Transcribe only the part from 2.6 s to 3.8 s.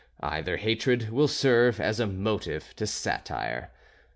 to satire.